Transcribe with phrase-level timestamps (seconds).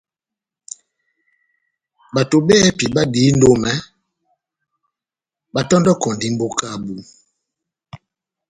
[2.13, 3.71] Bato bɛ́hɛ́pi badiyidi omɛ
[5.53, 6.95] batɔndɔkɔndi mbóka yabu.